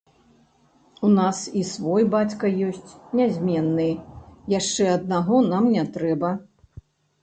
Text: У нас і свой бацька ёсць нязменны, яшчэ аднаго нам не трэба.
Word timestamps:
У 1.07 1.09
нас 1.17 1.41
і 1.59 1.65
свой 1.73 2.07
бацька 2.17 2.51
ёсць 2.69 2.91
нязменны, 3.21 3.89
яшчэ 4.59 4.83
аднаго 4.99 5.35
нам 5.55 5.73
не 5.79 5.89
трэба. 5.97 6.39